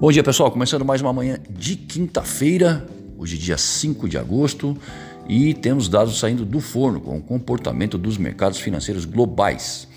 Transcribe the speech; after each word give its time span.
Bom 0.00 0.12
dia, 0.12 0.22
pessoal. 0.22 0.48
Começando 0.52 0.84
mais 0.84 1.00
uma 1.00 1.12
manhã 1.12 1.40
de 1.50 1.74
quinta-feira, 1.74 2.86
hoje, 3.18 3.36
dia 3.36 3.58
5 3.58 4.08
de 4.08 4.16
agosto, 4.16 4.76
e 5.28 5.52
temos 5.52 5.88
dados 5.88 6.20
saindo 6.20 6.44
do 6.44 6.60
forno 6.60 7.00
com 7.00 7.18
o 7.18 7.20
comportamento 7.20 7.98
dos 7.98 8.16
mercados 8.16 8.60
financeiros 8.60 9.04
globais. 9.04 9.88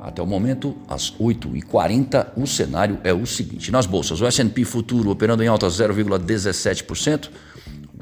Até 0.00 0.22
o 0.22 0.26
momento, 0.26 0.76
às 0.86 1.12
8h40, 1.12 2.28
o 2.36 2.46
cenário 2.46 3.00
é 3.02 3.12
o 3.12 3.26
seguinte: 3.26 3.72
nas 3.72 3.84
bolsas, 3.84 4.20
o 4.20 4.30
SP 4.30 4.62
Futuro 4.64 5.10
operando 5.10 5.42
em 5.42 5.48
alta 5.48 5.66
0,17%. 5.66 7.28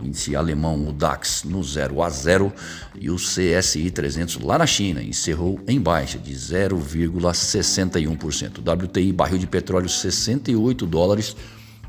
Índice 0.02 0.34
alemão, 0.36 0.88
o 0.88 0.92
DAX, 0.92 1.44
no 1.44 1.62
0 1.62 2.02
a 2.02 2.10
0 2.10 2.52
e 3.00 3.08
o 3.10 3.16
CSI 3.16 3.90
300 3.90 4.40
lá 4.40 4.58
na 4.58 4.66
China 4.66 5.02
encerrou 5.02 5.58
em 5.66 5.80
baixa 5.80 6.18
de 6.18 6.34
0,61%. 6.34 8.58
O 8.58 8.84
WTI, 8.84 9.10
barril 9.12 9.38
de 9.38 9.46
petróleo, 9.46 9.88
68 9.88 10.84
dólares, 10.86 11.34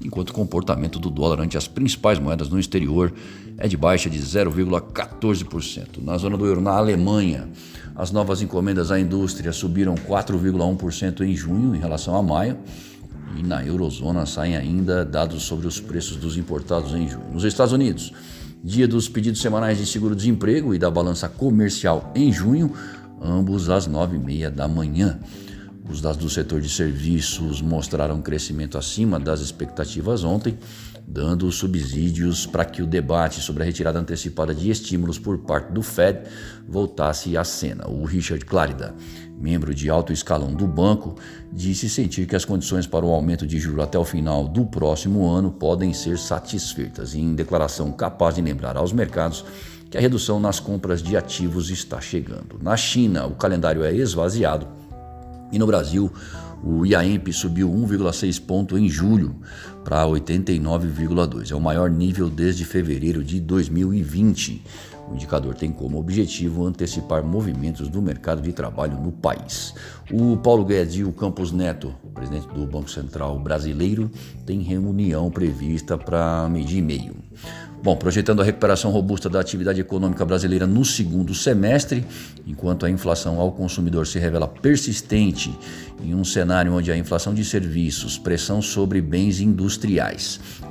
enquanto 0.02 0.30
o 0.30 0.34
comportamento 0.34 1.00
do 1.00 1.10
dólar 1.10 1.42
ante 1.42 1.58
as 1.58 1.68
principais 1.68 2.20
moedas 2.20 2.50
no 2.50 2.60
exterior 2.60 3.14
é 3.58 3.68
de 3.68 3.76
baixa 3.76 4.10
de 4.10 4.20
0,14%. 4.20 6.02
Na 6.02 6.18
zona 6.18 6.38
do 6.38 6.46
euro, 6.46 6.62
na 6.62 6.72
Alemanha, 6.72 7.50
as 7.96 8.12
novas 8.12 8.42
encomendas 8.42 8.92
à 8.92 9.00
indústria 9.00 9.52
subiram 9.52 9.96
4,1% 9.96 11.22
em 11.22 11.36
junho 11.36 11.76
em 11.76 11.80
relação 11.80 12.16
a 12.16 12.22
maio 12.22 12.58
e 13.36 13.44
na 13.44 13.66
eurozona 13.66 14.26
saem 14.26 14.56
ainda 14.56 15.04
dados 15.04 15.44
sobre 15.44 15.68
os 15.68 15.80
preços 15.80 16.18
dos 16.18 16.38
importados 16.38 16.94
em 16.94 17.08
junho. 17.08 17.34
Nos 17.34 17.44
Estados 17.44 17.74
Unidos, 17.74 18.14
dia 18.64 18.88
dos 18.88 19.10
pedidos 19.10 19.42
semanais 19.42 19.78
de 19.78 19.86
seguro-desemprego 19.86 20.74
e 20.74 20.80
da 20.80 20.90
balança 20.90 21.28
comercial 21.28 22.12
em 22.16 22.32
junho, 22.32 22.74
ambos 23.22 23.70
às 23.70 23.88
nove 23.88 24.16
e 24.16 24.20
meia 24.20 24.50
da 24.50 24.68
manhã. 24.68 25.20
Os 25.90 26.02
dados 26.02 26.18
do 26.18 26.30
setor 26.30 26.60
de 26.60 26.70
serviços 26.70 27.62
mostraram 27.62 28.22
crescimento 28.22 28.78
acima 28.78 29.18
das 29.18 29.40
expectativas 29.40 30.24
ontem, 30.24 30.58
dando 31.08 31.50
subsídios 31.50 32.46
para 32.46 32.66
que 32.66 32.82
o 32.82 32.86
debate 32.86 33.40
sobre 33.40 33.64
a 33.64 33.66
retirada 33.66 33.98
antecipada 33.98 34.54
de 34.54 34.70
estímulos 34.70 35.18
por 35.18 35.38
parte 35.38 35.72
do 35.72 35.82
Fed 35.82 36.24
voltasse 36.68 37.38
à 37.38 37.46
cena. 37.46 37.88
O 37.88 38.04
Richard 38.04 38.44
Clarida, 38.44 38.94
membro 39.38 39.74
de 39.74 39.90
alto 39.90 40.12
escalão 40.12 40.54
do 40.54 40.66
banco, 40.66 41.16
disse 41.52 41.88
sentir 41.88 42.26
que 42.26 42.36
as 42.36 42.44
condições 42.44 42.88
para 42.88 43.06
o 43.06 43.12
aumento 43.12 43.46
de 43.46 43.60
juros 43.60 43.84
até 43.84 43.98
o 43.98 44.04
final 44.04 44.48
do 44.48 44.66
próximo 44.66 45.30
ano 45.30 45.52
podem 45.52 45.94
ser 45.94 46.18
satisfeitas, 46.18 47.14
em 47.14 47.36
declaração 47.36 47.92
capaz 47.92 48.36
de 48.36 48.42
lembrar 48.42 48.76
aos 48.76 48.92
mercados 48.92 49.46
que 49.90 49.98
a 49.98 50.02
redução 50.02 50.40
nas 50.40 50.60
compras 50.60 51.02
de 51.02 51.16
ativos 51.16 51.70
está 51.70 52.02
chegando. 52.02 52.60
Na 52.62 52.76
China, 52.76 53.26
o 53.26 53.36
calendário 53.36 53.84
é 53.84 53.94
esvaziado 53.94 54.68
e 55.52 55.58
no 55.58 55.66
Brasil, 55.66 56.12
o 56.64 56.86
IAEMP 56.86 57.32
subiu 57.32 57.70
1,6 57.72 58.42
ponto 58.42 58.78
em 58.78 58.90
julho 58.90 59.36
para 59.88 60.04
89,2. 60.04 61.50
É 61.50 61.56
o 61.56 61.62
maior 61.62 61.90
nível 61.90 62.30
desde 62.30 62.66
fevereiro 62.66 63.24
de 63.24 63.40
2020. 63.40 64.62
O 65.10 65.16
indicador 65.16 65.56
tem 65.56 65.72
como 65.72 65.98
objetivo 65.98 66.66
antecipar 66.66 67.24
movimentos 67.24 67.88
do 67.88 68.02
mercado 68.02 68.42
de 68.42 68.52
trabalho 68.52 69.00
no 69.00 69.14
país. 69.14 69.74
O 70.12 70.36
Paulo 70.36 70.66
Guedes 70.66 71.08
o 71.08 71.14
Campos 71.14 71.54
Neto, 71.54 71.96
presidente 72.14 72.50
do 72.50 72.68
Banco 72.68 72.92
Central 72.92 73.40
brasileiro, 73.40 74.12
tem 74.46 74.60
reunião 74.60 75.32
prevista 75.32 75.98
para 75.98 76.50
meio-dia 76.50 76.80
e 76.80 76.82
meio. 76.82 77.16
Bom, 77.82 77.96
projetando 77.96 78.42
a 78.42 78.44
recuperação 78.44 78.92
robusta 78.92 79.30
da 79.30 79.40
atividade 79.40 79.80
econômica 79.80 80.26
brasileira 80.26 80.66
no 80.66 80.84
segundo 80.84 81.34
semestre, 81.36 82.04
enquanto 82.46 82.86
a 82.86 82.90
inflação 82.90 83.40
ao 83.40 83.52
consumidor 83.52 84.08
se 84.08 84.18
revela 84.18 84.48
persistente 84.48 85.56
em 86.04 86.16
um 86.16 86.26
cenário 86.26 86.74
onde 86.74 86.92
a 86.92 86.98
inflação 86.98 87.34
de 87.34 87.46
serviços, 87.46 88.18
pressão 88.18 88.62
sobre 88.62 89.00
bens 89.00 89.40
industriais, 89.40 89.77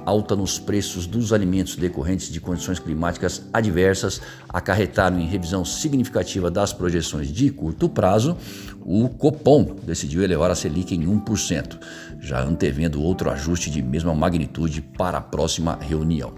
alta 0.04 0.36
nos 0.36 0.58
preços 0.58 1.06
dos 1.06 1.32
alimentos 1.32 1.76
decorrentes 1.76 2.31
de 2.31 2.41
condições 2.41 2.78
climáticas 2.78 3.42
adversas 3.53 4.20
acarretaram 4.48 5.19
em 5.19 5.26
revisão 5.26 5.64
significativa 5.64 6.50
das 6.50 6.72
projeções 6.72 7.32
de 7.32 7.50
curto 7.50 7.88
prazo, 7.88 8.36
o 8.84 9.08
Copom 9.08 9.76
decidiu 9.84 10.22
elevar 10.22 10.50
a 10.50 10.54
Selic 10.54 10.94
em 10.94 11.04
1%, 11.04 11.78
já 12.20 12.41
antevendo 12.42 13.03
outro 13.03 13.31
ajuste 13.31 13.70
de 13.70 13.82
mesma 13.82 14.14
magnitude 14.14 14.81
para 14.81 15.19
a 15.19 15.20
próxima 15.20 15.78
reunião. 15.81 16.34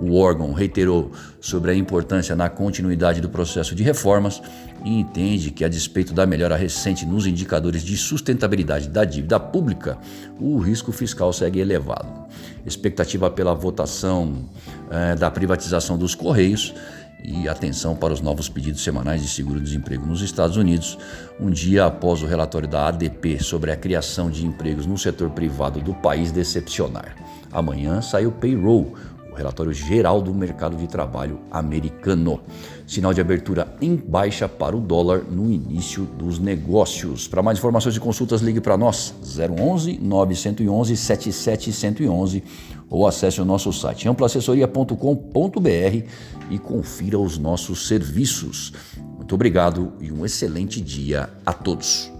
O 0.00 0.16
órgão 0.16 0.52
reiterou 0.52 1.10
sobre 1.40 1.72
a 1.72 1.74
importância 1.74 2.36
na 2.36 2.48
continuidade 2.48 3.20
do 3.20 3.28
processo 3.28 3.74
de 3.74 3.82
reformas 3.82 4.40
e 4.84 5.00
entende 5.00 5.50
que, 5.50 5.64
a 5.64 5.68
despeito 5.68 6.14
da 6.14 6.24
melhora 6.24 6.56
recente 6.56 7.04
nos 7.04 7.26
indicadores 7.26 7.82
de 7.82 7.96
sustentabilidade 7.96 8.88
da 8.88 9.04
dívida 9.04 9.40
pública, 9.40 9.98
o 10.38 10.58
risco 10.58 10.92
fiscal 10.92 11.32
segue 11.32 11.58
elevado. 11.58 12.28
Expectativa 12.64 13.28
pela 13.30 13.54
votação 13.54 14.48
eh, 14.90 15.16
da 15.16 15.30
privatização 15.30 15.98
dos 15.98 16.14
Correios 16.14 16.72
e 17.24 17.48
atenção 17.48 17.96
para 17.96 18.12
os 18.12 18.20
novos 18.20 18.48
pedidos 18.48 18.82
semanais 18.82 19.22
de 19.22 19.28
seguro-desemprego 19.28 20.06
nos 20.06 20.22
Estados 20.22 20.56
Unidos, 20.56 20.96
um 21.40 21.50
dia 21.50 21.86
após 21.86 22.22
o 22.22 22.26
relatório 22.26 22.68
da 22.68 22.86
ADP 22.86 23.42
sobre 23.42 23.72
a 23.72 23.76
criação 23.76 24.30
de 24.30 24.46
empregos 24.46 24.86
no 24.86 24.96
setor 24.96 25.30
privado 25.30 25.80
do 25.80 25.94
país 25.94 26.30
decepcionar. 26.30 27.16
Amanhã 27.50 28.00
sai 28.00 28.26
o 28.26 28.32
payroll, 28.32 28.94
relatório 29.38 29.72
geral 29.72 30.20
do 30.20 30.34
mercado 30.34 30.76
de 30.76 30.86
trabalho 30.86 31.40
americano. 31.50 32.40
Sinal 32.86 33.14
de 33.14 33.20
abertura 33.20 33.74
em 33.80 33.96
baixa 33.96 34.48
para 34.48 34.76
o 34.76 34.80
dólar 34.80 35.22
no 35.30 35.50
início 35.50 36.04
dos 36.04 36.38
negócios. 36.38 37.26
Para 37.28 37.42
mais 37.42 37.58
informações 37.58 37.96
e 37.96 38.00
consultas, 38.00 38.40
ligue 38.40 38.60
para 38.60 38.76
nós 38.76 39.14
011 39.22 39.98
911 39.98 40.96
7711 40.96 42.42
ou 42.90 43.06
acesse 43.06 43.40
o 43.40 43.44
nosso 43.44 43.72
site 43.72 44.08
amplaassessoria.com.br 44.08 46.04
e 46.50 46.58
confira 46.58 47.18
os 47.18 47.38
nossos 47.38 47.86
serviços. 47.86 48.72
Muito 49.16 49.34
obrigado 49.34 49.92
e 50.00 50.10
um 50.10 50.24
excelente 50.24 50.80
dia 50.80 51.28
a 51.44 51.52
todos. 51.52 52.17